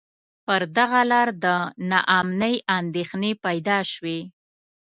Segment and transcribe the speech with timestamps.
[0.45, 1.45] پر دغه لار د
[1.89, 4.19] نا امنۍ اندېښنې پیدا شوې.